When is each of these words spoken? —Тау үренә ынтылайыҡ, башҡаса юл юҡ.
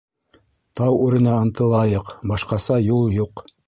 —Тау 0.81 0.97
үренә 1.09 1.37
ынтылайыҡ, 1.43 2.13
башҡаса 2.35 2.83
юл 2.91 3.19
юҡ. 3.25 3.51